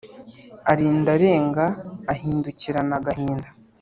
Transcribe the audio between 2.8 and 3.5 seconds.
agahinda